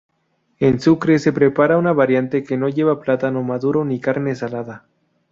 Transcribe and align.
En 0.59 0.79
Sucre 0.79 1.19
se 1.19 1.31
prepara 1.31 1.77
una 1.77 1.93
variante 1.93 2.43
que 2.43 2.57
no 2.57 2.69
lleva 2.69 2.99
plátano 2.99 3.43
maduro 3.43 3.85
ni 3.85 3.99
carne 3.99 4.33
salada. 4.33 4.87